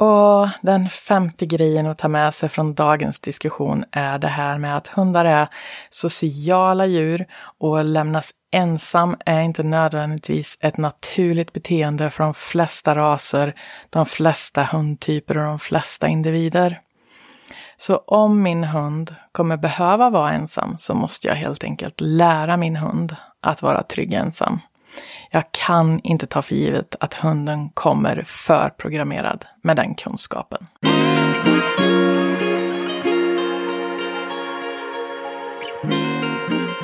Och 0.00 0.48
den 0.60 0.88
femte 0.88 1.46
grejen 1.46 1.86
att 1.86 1.98
ta 1.98 2.08
med 2.08 2.34
sig 2.34 2.48
från 2.48 2.74
dagens 2.74 3.20
diskussion 3.20 3.84
är 3.92 4.18
det 4.18 4.28
här 4.28 4.58
med 4.58 4.76
att 4.76 4.88
hundar 4.88 5.24
är 5.24 5.48
sociala 5.90 6.86
djur 6.86 7.26
och 7.58 7.84
lämnas 7.84 8.30
ensam 8.52 9.16
är 9.26 9.40
inte 9.40 9.62
nödvändigtvis 9.62 10.58
ett 10.60 10.76
naturligt 10.76 11.52
beteende 11.52 12.10
för 12.10 12.24
de 12.24 12.34
flesta 12.34 12.94
raser, 12.94 13.54
de 13.90 14.06
flesta 14.06 14.62
hundtyper 14.64 15.38
och 15.38 15.44
de 15.44 15.58
flesta 15.58 16.08
individer. 16.08 16.80
Så 17.76 17.96
om 17.96 18.42
min 18.42 18.64
hund 18.64 19.14
kommer 19.32 19.56
behöva 19.56 20.10
vara 20.10 20.32
ensam 20.32 20.76
så 20.76 20.94
måste 20.94 21.28
jag 21.28 21.34
helt 21.34 21.64
enkelt 21.64 22.00
lära 22.00 22.56
min 22.56 22.76
hund 22.76 23.16
att 23.40 23.62
vara 23.62 23.82
trygg 23.82 24.12
ensam. 24.12 24.60
Jag 25.30 25.44
kan 25.52 26.00
inte 26.00 26.26
ta 26.26 26.42
för 26.42 26.54
givet 26.54 26.96
att 27.00 27.14
hunden 27.14 27.70
kommer 27.70 28.22
förprogrammerad 28.26 29.44
med 29.62 29.76
den 29.76 29.94
kunskapen. 29.94 30.66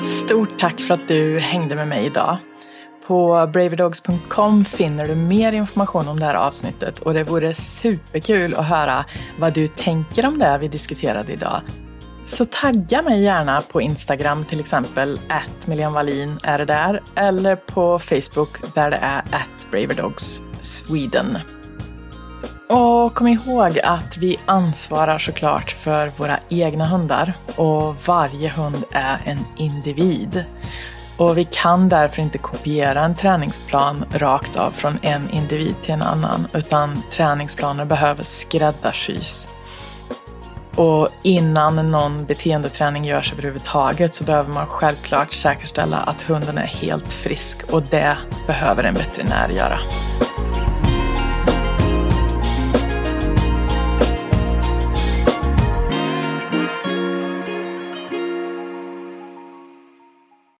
Stort 0.03 0.59
tack 0.59 0.81
för 0.81 0.93
att 0.93 1.07
du 1.07 1.39
hängde 1.39 1.75
med 1.75 1.87
mig 1.87 2.05
idag. 2.05 2.37
På 3.07 3.49
braverdogs.com 3.53 4.65
finner 4.65 5.07
du 5.07 5.15
mer 5.15 5.53
information 5.53 6.07
om 6.07 6.19
det 6.19 6.25
här 6.25 6.35
avsnittet 6.35 6.99
och 6.99 7.13
det 7.13 7.23
vore 7.23 7.53
superkul 7.53 8.53
att 8.53 8.65
höra 8.65 9.05
vad 9.39 9.53
du 9.53 9.67
tänker 9.67 10.25
om 10.25 10.37
det 10.37 10.57
vi 10.61 10.67
diskuterade 10.67 11.33
idag. 11.33 11.61
Så 12.27 12.45
tagga 12.45 13.01
mig 13.01 13.23
gärna 13.23 13.61
på 13.61 13.81
Instagram 13.81 14.45
till 14.45 14.59
exempel, 14.59 15.19
att 15.29 15.67
Wallin 15.93 16.39
är 16.43 16.57
det 16.57 16.65
där, 16.65 17.03
eller 17.15 17.55
på 17.55 17.99
Facebook 17.99 18.75
där 18.75 18.91
det 18.91 18.97
är 18.97 19.17
at 19.17 19.71
Braverdogs 19.71 20.43
Sweden. 20.59 21.37
Och 22.69 23.15
kom 23.15 23.27
ihåg 23.27 23.79
att 23.83 24.17
vi 24.17 24.39
ansvarar 24.45 25.17
såklart 25.17 25.71
för 25.71 26.11
våra 26.17 26.39
egna 26.49 26.85
hundar 26.85 27.33
och 27.55 27.95
varje 28.05 28.49
hund 28.49 28.83
är 28.91 29.21
en 29.25 29.45
individ. 29.57 30.43
Och 31.17 31.37
vi 31.37 31.45
kan 31.45 31.89
därför 31.89 32.21
inte 32.21 32.37
kopiera 32.37 33.05
en 33.05 33.15
träningsplan 33.15 34.05
rakt 34.11 34.55
av 34.55 34.71
från 34.71 34.99
en 35.01 35.29
individ 35.29 35.75
till 35.81 35.93
en 35.93 36.01
annan, 36.01 36.47
utan 36.53 37.03
träningsplaner 37.11 37.85
behöver 37.85 38.23
skräddarsys. 38.23 39.49
Och 40.77 41.09
innan 41.21 41.91
någon 41.91 42.25
beteendeträning 42.25 43.05
görs 43.05 43.33
överhuvudtaget 43.33 44.13
så 44.13 44.23
behöver 44.23 44.53
man 44.53 44.67
självklart 44.67 45.33
säkerställa 45.33 45.97
att 45.97 46.21
hunden 46.21 46.57
är 46.57 46.67
helt 46.67 47.13
frisk 47.13 47.63
och 47.71 47.83
det 47.83 48.17
behöver 48.47 48.83
en 48.83 48.93
veterinär 48.93 49.49
göra. 49.49 49.79